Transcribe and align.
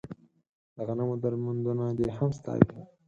د 0.75 0.77
غنمو 0.87 1.15
درمندونه 1.23 1.85
دې 1.97 2.07
هم 2.17 2.29
ستا 2.37 2.53
وي 2.67 2.79